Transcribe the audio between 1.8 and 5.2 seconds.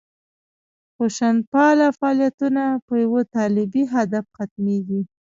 فعالیتونه په یوه طالبي هدف ختمېږي.